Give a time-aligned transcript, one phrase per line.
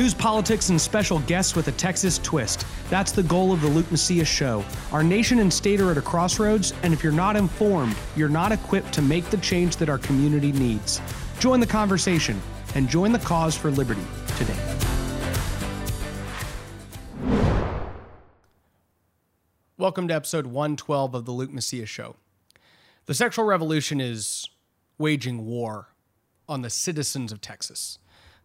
[0.00, 2.64] News, politics, and special guests with a Texas twist.
[2.88, 4.64] That's the goal of the Luke Macias Show.
[4.92, 8.50] Our nation and state are at a crossroads, and if you're not informed, you're not
[8.50, 11.02] equipped to make the change that our community needs.
[11.38, 12.40] Join the conversation
[12.74, 14.00] and join the cause for liberty
[14.38, 14.56] today.
[19.76, 22.16] Welcome to episode 112 of the Luke Macias Show.
[23.04, 24.48] The sexual revolution is
[24.96, 25.88] waging war
[26.48, 27.98] on the citizens of Texas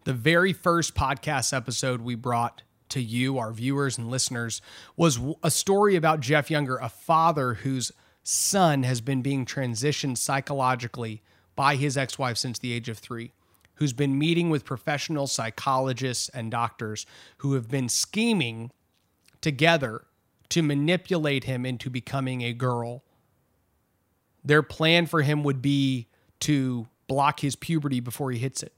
[0.06, 4.62] the very first podcast episode we brought to you, our viewers and listeners,
[4.96, 7.90] was a story about Jeff Younger, a father whose
[8.22, 11.22] son has been being transitioned psychologically
[11.56, 13.32] by his ex wife since the age of three,
[13.74, 17.04] who's been meeting with professional psychologists and doctors
[17.38, 18.70] who have been scheming
[19.40, 20.04] together
[20.50, 23.02] to manipulate him into becoming a girl.
[24.44, 26.06] Their plan for him would be
[26.40, 28.75] to block his puberty before he hits it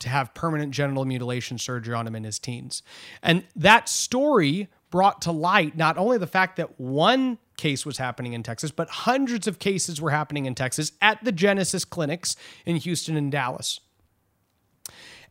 [0.00, 2.82] to have permanent genital mutilation surgery on him in his teens.
[3.22, 8.32] And that story brought to light not only the fact that one case was happening
[8.32, 12.76] in Texas, but hundreds of cases were happening in Texas at the Genesis clinics in
[12.76, 13.80] Houston and Dallas.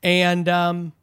[0.02, 0.94] And um,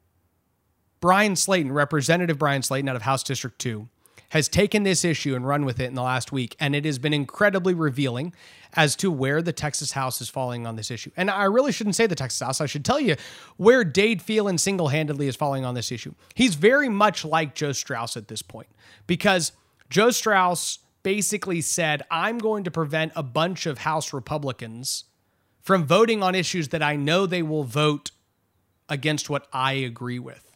[1.01, 3.89] Bryan Slaton, Representative Bryan Slaton out of House District 2,
[4.31, 6.57] has taken this issue and run with it in the last week.
[6.59, 8.33] And it has been incredibly revealing
[8.75, 11.11] as to where the Texas House is falling on this issue.
[11.17, 12.61] And I really shouldn't say the Texas House.
[12.61, 13.17] I should tell you
[13.57, 16.15] where Dade Phelan single handedly is falling on this issue.
[16.35, 18.69] He's very much like Joe Straus at this point
[19.07, 19.53] because
[19.89, 25.05] Joe Straus basically said, I'm going to prevent a bunch of House Republicans
[25.61, 28.13] from voting on issues that I know they will vote
[28.89, 30.50] against what I agree with.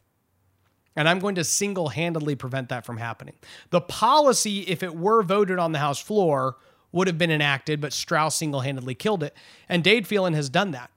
[0.97, 3.34] And I'm going to single handedly prevent that from happening.
[3.70, 6.56] The policy, if it were voted on the House floor,
[6.92, 9.37] would have been enacted, but Straus single handedly killed it.
[9.69, 10.91] And Dade Phelan has done that.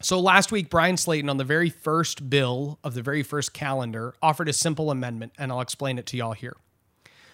[0.00, 4.14] So last week, Bryan Slaton, on the very first bill of the very first calendar,
[4.20, 6.56] offered a simple amendment, and I'll explain it to y'all here.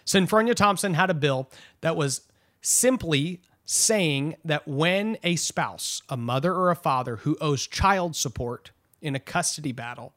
[0.05, 1.51] Senfronia Thompson had a bill
[1.81, 2.23] that was
[2.61, 8.71] simply saying that when a spouse, a mother or a father who owes child support
[9.01, 10.15] in a custody battle,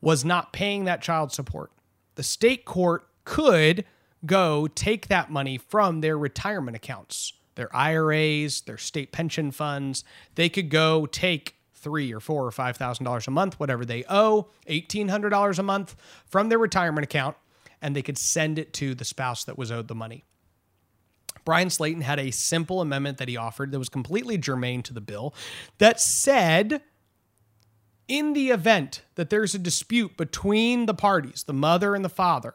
[0.00, 1.70] was not paying that child support,
[2.14, 3.84] the state court could
[4.24, 10.04] go take that money from their retirement accounts, their IRAs, their state pension funds.
[10.34, 14.04] They could go take three or four or five thousand dollars a month, whatever they
[14.08, 15.94] owe, eighteen hundred dollars a month
[16.26, 17.36] from their retirement account,
[17.80, 20.24] and they could send it to the spouse that was owed the money.
[21.44, 25.00] Bryan Slaton had a simple amendment that he offered that was completely germane to the
[25.00, 25.32] bill
[25.78, 26.82] that said
[28.08, 32.54] in the event that there's a dispute between the parties, the mother and the father,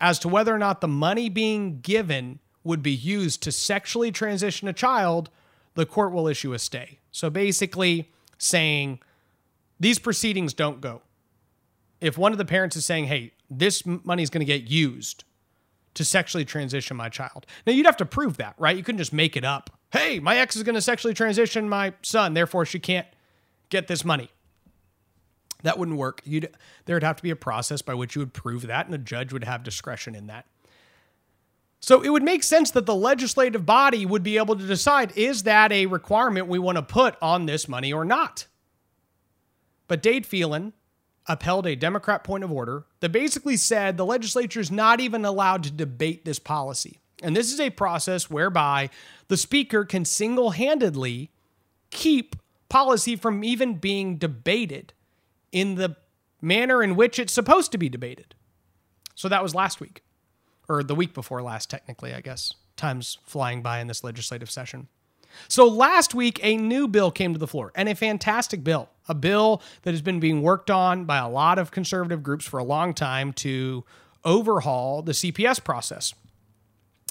[0.00, 4.68] as to whether or not the money being given would be used to sexually transition
[4.68, 5.30] a child,
[5.74, 6.98] the court will issue a stay.
[7.10, 9.00] So basically, saying
[9.78, 11.02] these proceedings don't go.
[12.00, 15.24] If one of the parents is saying, hey, this money is going to get used
[15.94, 17.46] to sexually transition my child.
[17.66, 18.76] Now, you'd have to prove that, right?
[18.76, 19.70] You couldn't just make it up.
[19.92, 23.06] Hey, my ex is going to sexually transition my son, therefore she can't
[23.68, 24.30] get this money.
[25.64, 26.20] That wouldn't work.
[26.24, 26.50] You'd
[26.84, 28.98] there would have to be a process by which you would prove that, and a
[28.98, 30.46] judge would have discretion in that.
[31.80, 35.42] So it would make sense that the legislative body would be able to decide is
[35.42, 38.46] that a requirement we want to put on this money or not.
[39.88, 40.72] But Dade Phelan
[41.26, 45.62] upheld a Democrat point of order that basically said the legislature is not even allowed
[45.64, 47.00] to debate this policy.
[47.22, 48.90] And this is a process whereby
[49.28, 51.30] the speaker can single handedly
[51.90, 52.36] keep
[52.68, 54.92] policy from even being debated
[55.54, 55.96] in the
[56.42, 58.34] manner in which it's supposed to be debated.
[59.14, 60.02] So that was last week,
[60.68, 62.52] or the week before last, technically, I guess.
[62.76, 64.88] Time's flying by in this legislative session.
[65.48, 68.90] So last week, a new bill came to the floor, and a fantastic bill.
[69.08, 72.58] A bill that has been being worked on by a lot of conservative groups for
[72.58, 73.84] a long time to
[74.24, 76.14] overhaul the CPS process.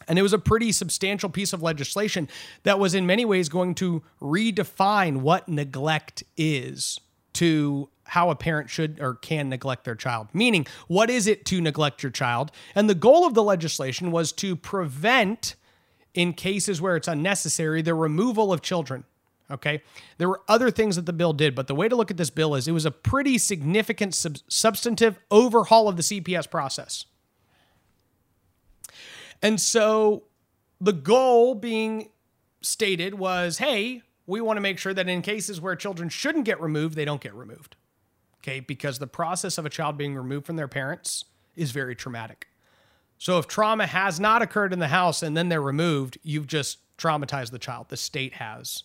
[0.07, 2.27] And it was a pretty substantial piece of legislation
[2.63, 6.99] that was, in many ways, going to redefine what neglect is
[7.33, 10.27] to how a parent should or can neglect their child.
[10.33, 12.51] Meaning, what is it to neglect your child?
[12.75, 15.55] And the goal of the legislation was to prevent,
[16.13, 19.03] in cases where it's unnecessary, the removal of children.
[19.49, 19.81] Okay.
[20.19, 22.29] There were other things that the bill did, but the way to look at this
[22.29, 27.05] bill is it was a pretty significant sub- substantive overhaul of the CPS process.
[29.41, 30.25] And so
[30.79, 32.09] the goal being
[32.61, 36.61] stated was hey, we want to make sure that in cases where children shouldn't get
[36.61, 37.75] removed, they don't get removed.
[38.43, 41.23] Okay, because the process of a child being removed from their parents
[41.55, 42.47] is very traumatic.
[43.17, 46.79] So if trauma has not occurred in the house and then they're removed, you've just
[46.97, 47.87] traumatized the child.
[47.87, 48.83] The state has,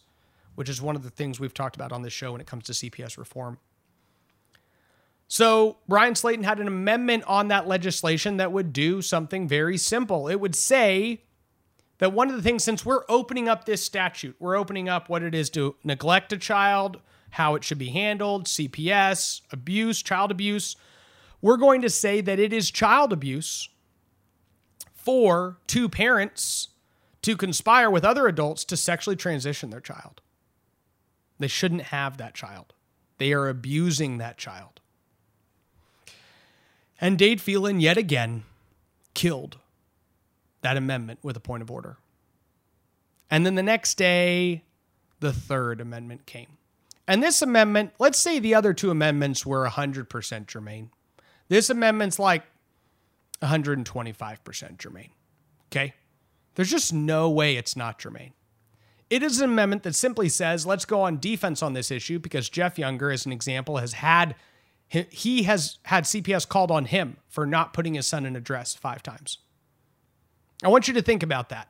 [0.55, 2.65] which is one of the things we've talked about on this show when it comes
[2.67, 3.59] to CPS reform.
[5.27, 10.29] So Bryan Slaton had an amendment on that legislation that would do something very simple.
[10.29, 11.23] It would say
[11.99, 15.25] that one of the things, since we're opening up this statute, we're opening up what
[15.25, 17.01] it is to neglect a child,
[17.31, 20.77] how it should be handled, CPS, abuse, child abuse.
[21.41, 23.69] We're going to say that it is child abuse
[24.95, 26.69] for two parents
[27.23, 30.21] to conspire with other adults to sexually transition their child.
[31.39, 32.75] They shouldn't have that child.
[33.19, 34.81] They are abusing that child.
[37.01, 38.45] And Dade Phelan, yet again,
[39.15, 39.59] killed
[40.63, 41.97] that amendment with a point of order.
[43.31, 44.65] And then the next day,
[45.21, 46.59] the third amendment came.
[47.09, 50.91] And this amendment, let's say the other two amendments were 100% germane.
[51.49, 52.45] This amendment's like
[53.43, 55.11] 125% germane.
[55.73, 55.95] Okay?
[56.55, 58.35] There's just no way it's not germane.
[59.09, 62.51] It is an amendment that simply says, let's go on defense on this issue because
[62.51, 64.35] Jeff Younger, as an example, has had
[64.91, 69.03] he has had CPS called on him for not putting his son in address five
[69.03, 69.39] times.
[70.65, 71.69] I want you to think about that.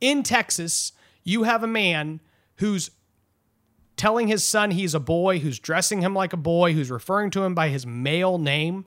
[0.00, 0.92] In Texas,
[1.24, 2.20] you have a man
[2.56, 2.90] who's
[4.02, 7.44] telling his son he's a boy, who's dressing him like a boy, who's referring to
[7.44, 8.84] him by his male name.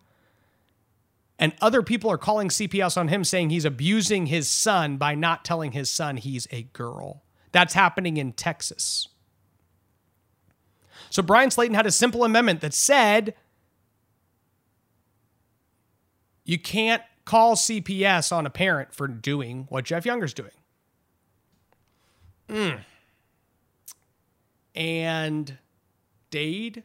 [1.39, 5.45] And other people are calling CPS on him saying he's abusing his son by not
[5.45, 7.23] telling his son he's a girl.
[7.53, 9.07] That's happening in Texas.
[11.09, 13.35] So Bryan Slaton had a simple amendment that said
[16.43, 20.51] you can't call CPS on a parent for doing what Jeff Younger's doing.
[22.49, 22.81] Mm.
[24.75, 25.57] And
[26.29, 26.83] Dade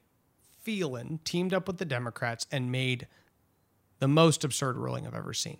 [0.63, 3.09] Phelan teamed up with the Democrats and made
[3.99, 5.59] the most absurd ruling I've ever seen.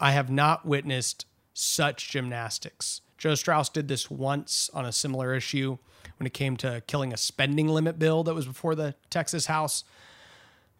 [0.00, 3.02] I have not witnessed such gymnastics.
[3.18, 5.78] Joe Straus did this once on a similar issue
[6.18, 9.84] when it came to killing a spending limit bill that was before the Texas House.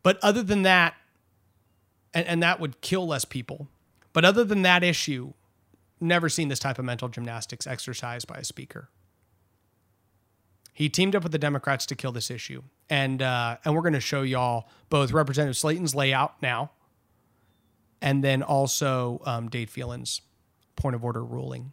[0.02, 0.94] But other than that,
[2.12, 3.68] and, and that would kill less people.
[4.12, 5.34] But other than that issue,
[6.02, 8.88] never seen this type of mental gymnastics exercised by a speaker.
[10.74, 13.92] He teamed up with the Democrats to kill this issue, and uh, and we're going
[13.92, 16.70] to show y'all both Representative Slaton's layout now,
[18.00, 20.22] and then also um, Dade Phelan's
[20.76, 21.72] point of order ruling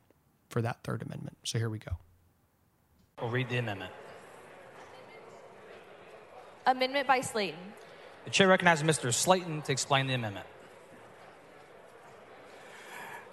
[0.50, 1.38] for that third amendment.
[1.44, 1.98] So here we go.
[3.22, 3.92] We'll read the amendment.
[6.66, 7.56] Amendment by Slaton.
[8.25, 9.10] The chair recognizes Mr.
[9.10, 10.46] Slaton to explain the amendment.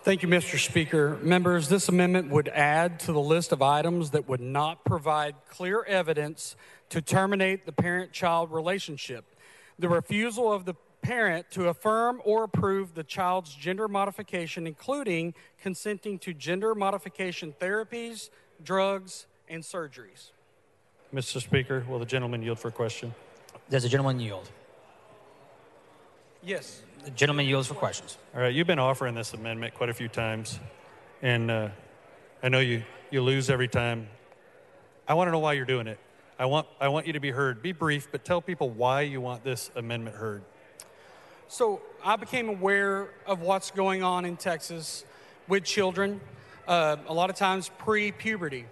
[0.06, 0.56] Thank you, Mr.
[0.56, 1.18] Speaker.
[1.20, 5.82] Members, this amendment would add to the list of items that would not provide clear
[5.82, 6.54] evidence
[6.90, 9.24] to terminate the parent child relationship.
[9.80, 16.20] The refusal of the parent to affirm or approve the child's gender modification, including consenting
[16.20, 18.30] to gender modification therapies,
[18.62, 20.30] drugs, and surgeries.
[21.12, 21.42] Mr.
[21.42, 23.12] Speaker, will the gentleman yield for a question?
[23.70, 24.48] Does the gentleman yield?
[26.44, 26.82] Yes.
[27.06, 28.18] The gentleman yields for questions.
[28.34, 30.58] All right, you've been offering this amendment quite a few times,
[31.22, 31.68] and uh,
[32.42, 32.82] I know you,
[33.12, 34.08] you lose every time.
[35.06, 36.00] I want to know why you're doing it.
[36.36, 37.62] I want, I want you to be heard.
[37.62, 40.42] Be brief, but tell people why you want this amendment heard.
[41.46, 45.04] So I became aware of what's going on in Texas
[45.46, 46.20] with children,
[46.66, 48.64] uh, a lot of times pre puberty,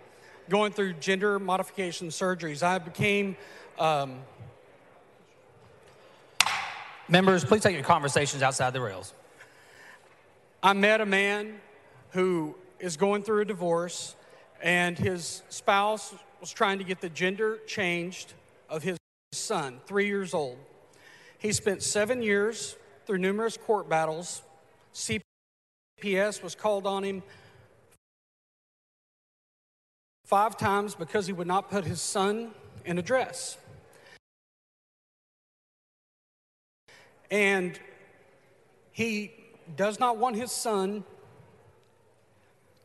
[0.48, 2.64] going through gender modification surgeries.
[2.64, 3.36] I became.
[3.78, 4.22] Um,
[7.08, 9.12] Members, please take your conversations outside the rails.
[10.62, 11.60] I met a man
[12.10, 14.16] who is going through a divorce,
[14.62, 18.32] and his spouse was trying to get the gender changed
[18.70, 18.96] of his
[19.32, 20.56] son, three years old.
[21.38, 24.42] He spent seven years through numerous court battles.
[24.94, 27.22] CPS was called on him
[30.24, 32.52] five times because he would not put his son
[32.86, 33.58] in a dress.
[37.34, 37.78] And
[38.92, 39.32] he
[39.76, 41.02] does not want his son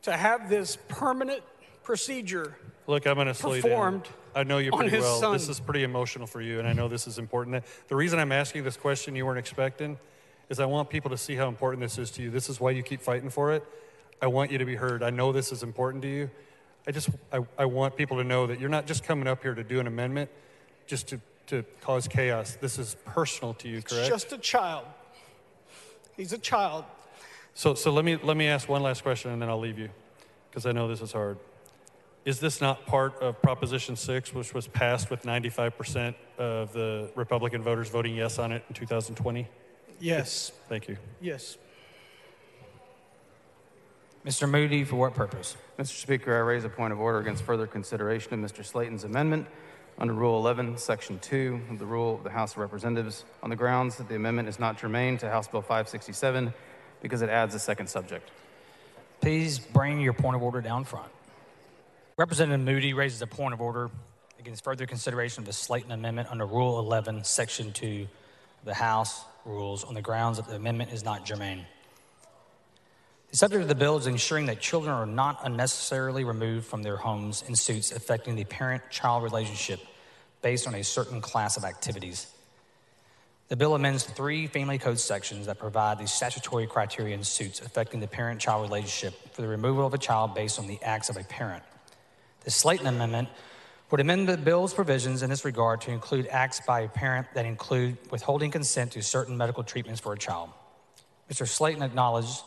[0.02, 1.42] to have this permanent
[1.82, 2.56] procedure
[2.90, 4.02] Look, I'm going to slow you down.
[4.34, 5.20] I know you pretty well.
[5.20, 5.32] son.
[5.32, 7.62] This is pretty emotional for you, and I know this is important.
[7.86, 9.96] The reason I'm asking this question you weren't expecting
[10.48, 12.30] is I want people to see how important this is to you.
[12.30, 13.64] This is why you keep fighting for it.
[14.20, 15.04] I want you to be heard.
[15.04, 16.30] I know this is important to you.
[16.84, 19.54] I just I, I want people to know that you're not just coming up here
[19.54, 20.28] to do an amendment
[20.88, 22.56] just to, to cause chaos.
[22.60, 24.08] This is personal to you, correct?
[24.08, 24.86] just a child.
[26.16, 26.84] He's a child.
[27.54, 29.90] So, so let me let me ask one last question, and then I'll leave you,
[30.48, 31.38] because I know this is hard.
[32.24, 37.62] Is this not part of Proposition Six, which was passed with 95% of the Republican
[37.62, 39.48] voters voting yes on it in 2020?
[39.98, 40.52] Yes.
[40.68, 40.98] Thank you.
[41.20, 41.56] Yes.
[44.24, 44.48] Mr.
[44.48, 45.56] Moody, for what purpose?
[45.78, 45.98] Mr.
[45.98, 48.62] Speaker, I raise a point of order against further consideration of Mr.
[48.62, 49.46] Slaton's amendment.
[50.00, 53.56] Under Rule 11, Section 2 of the Rule of the House of Representatives on the
[53.56, 56.54] grounds that the amendment is not germane to House Bill 567
[57.02, 58.30] because it adds a second subject.
[59.20, 61.12] Please bring your point of order down front.
[62.16, 63.90] Representative Moody raises a point of order
[64.38, 68.08] against further consideration of the Slaton Amendment under Rule 11, Section 2
[68.60, 71.66] of the House rules on the grounds that the amendment is not germane.
[73.30, 76.96] The subject of the bill is ensuring that children are not unnecessarily removed from their
[76.96, 79.80] homes in suits affecting the parent child relationship
[80.42, 82.26] based on a certain class of activities.
[83.46, 88.00] The bill amends three family code sections that provide the statutory criteria in suits affecting
[88.00, 91.16] the parent child relationship for the removal of a child based on the acts of
[91.16, 91.62] a parent.
[92.44, 93.28] The Slaton Amendment
[93.92, 97.44] would amend the bill's provisions in this regard to include acts by a parent that
[97.44, 100.50] include withholding consent to certain medical treatments for a child.
[101.30, 101.46] Mr.
[101.46, 102.42] Slaton acknowledged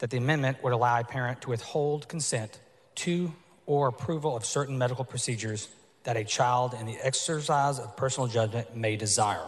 [0.00, 2.58] that the amendment would allow a parent to withhold consent
[2.96, 3.32] to
[3.66, 5.68] or approval of certain medical procedures
[6.02, 9.46] that a child, in the exercise of personal judgment, may desire.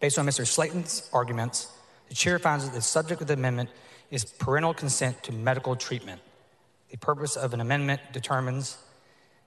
[0.00, 0.46] Based on Mr.
[0.46, 1.70] Slaton's arguments,
[2.08, 3.70] the chair finds that the subject of the amendment
[4.10, 6.20] is parental consent to medical treatment.
[6.90, 8.78] The purpose of an amendment determines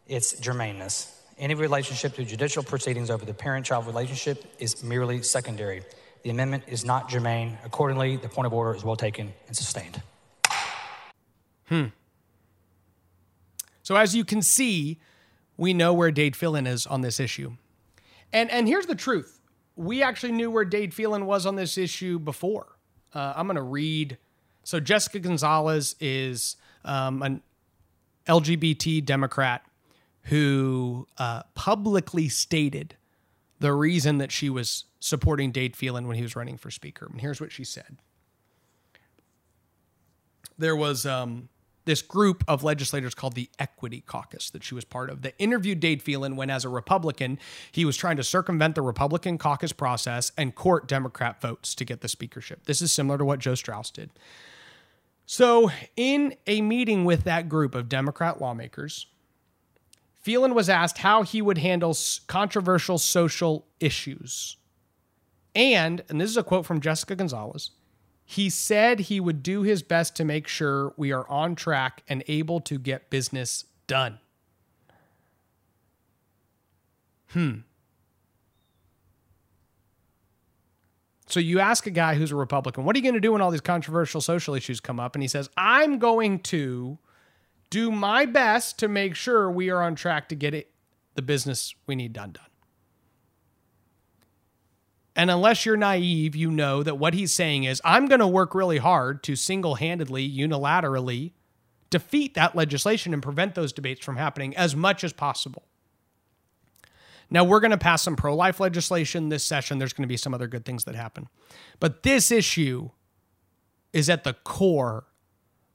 [0.08, 1.12] its germaneness.
[1.40, 5.82] Any relationship to judicial proceedings over the parent child relationship is merely secondary.
[6.24, 7.58] The amendment is not germane.
[7.64, 10.02] Accordingly, the point of order is well taken and sustained.
[11.68, 11.86] Hmm.
[13.82, 15.00] So as you can see,
[15.58, 17.54] we know where Dade Phelan is on this issue.
[18.32, 19.40] And and here's the truth.
[19.76, 22.78] We actually knew where Dade Phelan was on this issue before.
[23.14, 24.18] Uh, I'm going to read.
[24.64, 27.42] So Jessica Gonzalez is um, an
[28.28, 29.66] LGBT Democrat
[30.24, 32.96] who uh, publicly stated
[33.62, 37.06] the reason that she was supporting Dade Phelan when he was running for speaker.
[37.06, 37.98] And here's what she said.
[40.58, 41.48] There was um,
[41.86, 45.80] this group of legislators called the Equity Caucus that she was part of that interviewed
[45.80, 47.38] Dade Phelan when, as a Republican,
[47.72, 52.02] he was trying to circumvent the Republican caucus process and court Democrat votes to get
[52.02, 52.66] the speakership.
[52.66, 54.10] This is similar to what Joe Straus did.
[55.28, 59.06] So, in a meeting with that group of Democrat lawmakers,
[60.22, 61.98] Phelan was asked how he would handle
[62.28, 64.58] controversial social issues.
[65.56, 67.72] And, and this is a quote from Jessica Gonzalez,
[68.24, 72.24] he said he would do his best to make sure we are on track and
[72.28, 74.20] able to get business done.
[77.30, 77.60] Hmm.
[81.26, 83.42] So you ask a guy who's a Republican, what are you going to do when
[83.42, 85.16] all these controversial social issues come up?
[85.16, 87.00] And he says, I'm going to
[87.72, 90.72] do my best to make sure we are on track to get it
[91.16, 92.46] the business we need done done.
[95.16, 98.54] And unless you're naive, you know that what he's saying is, I'm going to work
[98.54, 101.34] really hard to single handedly, unilaterally
[101.90, 105.64] defeat that legislation and prevent those debates from happening as much as possible.
[107.30, 109.80] Now, we're going to pass some pro life legislation this session.
[109.80, 111.28] There's going to be some other good things that happen.
[111.80, 112.90] But this issue
[113.94, 115.06] is at the core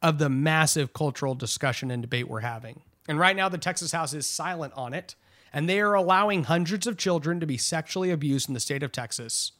[0.02, 2.82] of the massive cultural discussion and debate we're having.
[3.08, 5.14] And right now, the Texas House is silent on it
[5.56, 8.92] and they are allowing hundreds of children to be sexually abused in the state of
[8.92, 9.52] Texas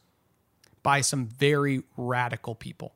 [0.83, 2.93] by some very radical people.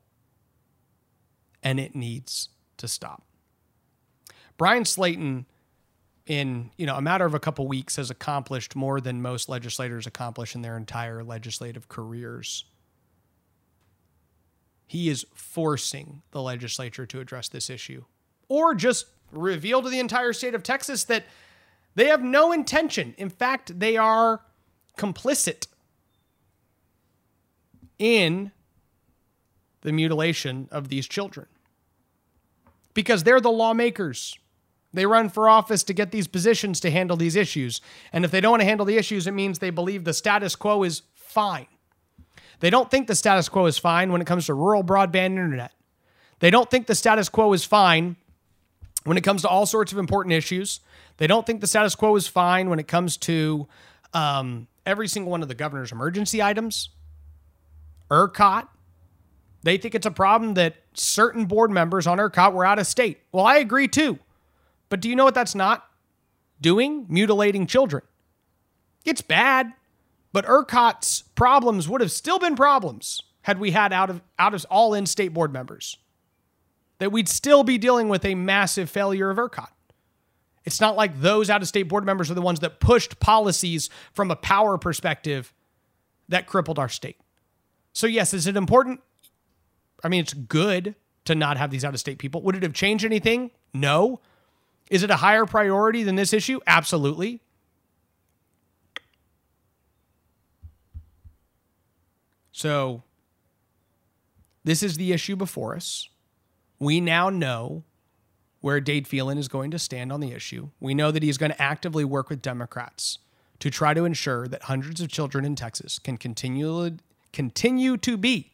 [1.64, 3.24] And it needs to stop.
[4.56, 5.46] Bryan Slaton,
[6.26, 10.06] in you know a matter of a couple weeks, has accomplished more than most legislators
[10.06, 12.66] accomplish in their entire legislative careers.
[14.92, 18.04] He is forcing the legislature to address this issue,
[18.46, 21.24] or just reveal to the entire state of Texas that
[21.94, 23.14] they have no intention.
[23.16, 24.42] In fact, they are
[24.98, 25.66] complicit
[27.98, 28.52] in
[29.80, 31.46] the mutilation of these children
[32.92, 34.38] because they're the lawmakers.
[34.92, 37.80] They run for office to get these positions to handle these issues.
[38.12, 40.54] And if they don't want to handle the issues, it means they believe the status
[40.54, 41.68] quo is fine.
[42.62, 45.72] They don't think the status quo is fine when it comes to rural broadband internet.
[46.38, 48.14] They don't think the status quo is fine
[49.02, 50.78] when it comes to all sorts of important issues.
[51.16, 53.66] They don't think the status quo is fine when it comes to
[54.14, 56.90] um, every single one of the governor's emergency items.
[58.12, 58.68] ERCOT.
[59.64, 63.18] They think it's a problem that certain board members on ERCOT were out of state.
[63.32, 64.20] Well, I agree too.
[64.88, 65.84] But do you know what that's not
[66.60, 67.06] doing?
[67.08, 68.04] Mutilating children.
[69.04, 69.72] It's bad,
[70.32, 74.64] but ERCOT's problems would have still been problems had we had out of out of
[74.70, 75.98] all in-state board members.
[76.98, 79.68] That we'd still be dealing with a massive failure of ERCOT.
[80.64, 83.90] It's not like those out of state board members are the ones that pushed policies
[84.12, 85.52] from a power perspective
[86.28, 87.18] that crippled our state.
[87.92, 89.00] So, yes, is it important?
[90.04, 92.42] I mean, it's good to not have these out of state people.
[92.42, 93.50] Would it have changed anything?
[93.74, 94.20] No.
[94.90, 96.60] Is it a higher priority than this issue?
[96.66, 97.40] Absolutely.
[102.52, 103.02] So,
[104.64, 106.08] this is the issue before us.
[106.78, 107.82] We now know
[108.60, 110.68] where Dade Phelan is going to stand on the issue.
[110.78, 113.18] We know that he's going to actively work with Democrats
[113.58, 116.96] to try to ensure that hundreds of children in Texas can continue,
[117.32, 118.52] continue to be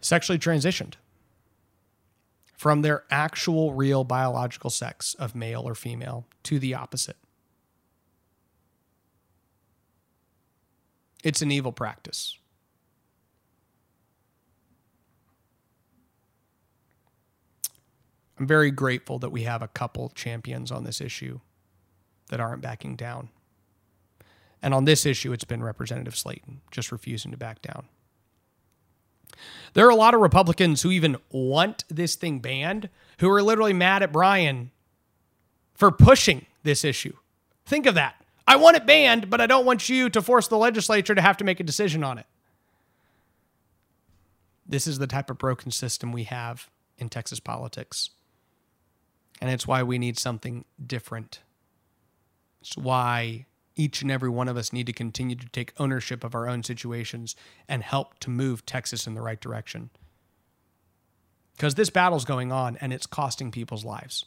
[0.00, 0.94] sexually transitioned
[2.56, 7.16] from their actual real biological sex of male or female to the opposite.
[11.24, 12.38] It's an evil practice.
[18.38, 21.40] I'm very grateful that we have a couple champions on this issue
[22.28, 23.30] that aren't backing down.
[24.62, 27.86] And on this issue, it's been Representative Slaton just refusing to back down.
[29.74, 32.88] There are a lot of Republicans who even want this thing banned
[33.20, 34.70] who are literally mad at Brian
[35.74, 37.14] for pushing this issue.
[37.64, 38.22] Think of that.
[38.46, 41.36] I want it banned, but I don't want you to force the legislature to have
[41.38, 42.26] to make a decision on it.
[44.64, 48.10] This is the type of broken system we have in Texas politics.
[49.40, 51.40] And it's why we need something different.
[52.60, 56.34] It's why each and every one of us need to continue to take ownership of
[56.34, 57.36] our own situations
[57.68, 59.90] and help to move Texas in the right direction.
[61.54, 64.24] Because this battle's going on and it's costing people's lives.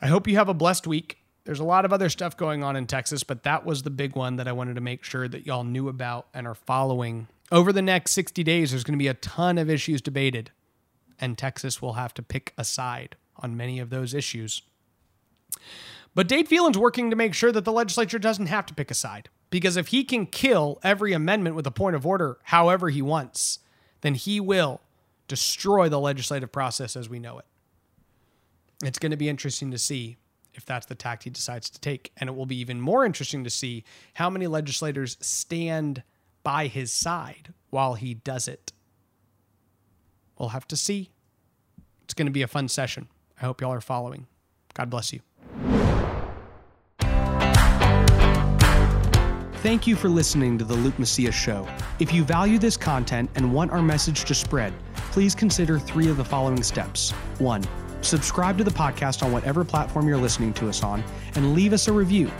[0.00, 1.18] I hope you have a blessed week.
[1.44, 4.14] There's a lot of other stuff going on in Texas, but that was the big
[4.14, 7.28] one that I wanted to make sure that y'all knew about and are following.
[7.50, 10.50] Over the next 60 days, there's going to be a ton of issues debated,
[11.18, 14.62] and Texas will have to pick a side on many of those issues.
[16.14, 18.94] But Dade Phelan's working to make sure that the legislature doesn't have to pick a
[18.94, 19.30] side.
[19.50, 23.60] Because if he can kill every amendment with a point of order however he wants,
[24.02, 24.80] then he will
[25.26, 27.46] destroy the legislative process as we know it.
[28.82, 30.16] It's going to be interesting to see
[30.54, 32.12] if that's the tact he decides to take.
[32.16, 36.02] And it will be even more interesting to see how many legislators stand
[36.42, 38.72] by his side while he does it.
[40.38, 41.10] We'll have to see.
[42.04, 43.08] It's going to be a fun session.
[43.40, 44.26] I hope y'all are following.
[44.74, 45.20] God bless you.
[49.60, 51.68] Thank you for listening to the Luke Macias Show.
[51.98, 54.72] If you value this content and want our message to spread,
[55.10, 57.10] please consider three of the following steps.
[57.38, 57.64] One,
[58.00, 61.02] subscribe to the podcast on whatever platform you're listening to us on
[61.34, 62.30] and leave us a review.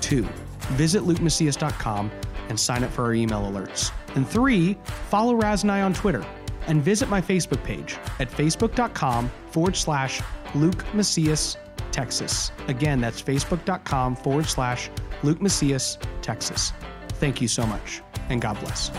[0.00, 0.24] Two,
[0.72, 2.10] visit lukemacias.com
[2.48, 3.92] and sign up for our email alerts.
[4.14, 6.24] And three, follow Raz and I on Twitter
[6.66, 10.20] and visit my Facebook page at facebook.com forward slash
[10.54, 11.56] Luke Macias
[11.94, 12.50] Texas.
[12.66, 14.90] Again, that's facebook.com forward slash
[15.22, 16.72] Luke Macias, Texas.
[17.20, 18.90] Thank you so much, and God bless.